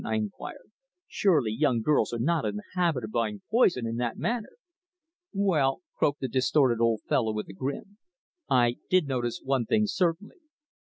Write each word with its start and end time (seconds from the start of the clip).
I 0.03 0.15
inquired. 0.15 0.71
"Surely 1.07 1.51
young 1.51 1.83
girls 1.83 2.11
are 2.11 2.17
not 2.17 2.43
in 2.43 2.55
the 2.55 2.63
habit 2.73 3.03
of 3.03 3.11
buying 3.11 3.43
poison 3.51 3.85
in 3.85 3.97
that 3.97 4.17
manner!" 4.17 4.49
"Well," 5.31 5.83
croaked 5.95 6.21
the 6.21 6.27
distorted 6.27 6.81
old 6.81 7.01
fellow, 7.07 7.31
with 7.33 7.47
a 7.49 7.53
grin, 7.53 7.99
"I 8.49 8.77
did 8.89 9.07
notice 9.07 9.41
one 9.43 9.65
thing, 9.67 9.85
certainly. 9.85 10.37